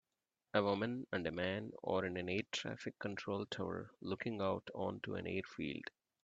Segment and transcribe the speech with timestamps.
[0.55, 5.27] A woman and a man are in an airtraffic control tower looking out onto an
[5.27, 5.91] airfield.